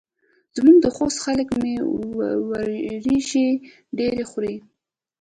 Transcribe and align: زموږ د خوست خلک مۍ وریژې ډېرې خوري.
زموږ 0.55 0.77
د 0.83 0.87
خوست 0.95 1.17
خلک 1.25 1.47
مۍ 1.61 1.73
وریژې 2.49 3.47
ډېرې 3.97 4.23
خوري. 4.29 4.55